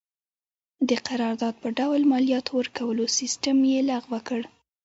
[0.87, 4.41] د قرارداد په ډول مالیاتو ورکولو سیستم یې لغوه کړ.